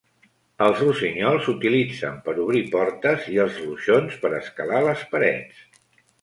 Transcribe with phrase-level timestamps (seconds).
[0.67, 5.63] Els rossinyols s'utilitzen per obrir portes i els ruixons per escalar les parets.